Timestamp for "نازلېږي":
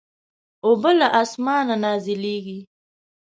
1.83-2.59